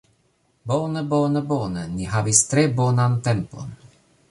[0.71, 3.79] Bone, bone, bone ni havis tre bonan tempon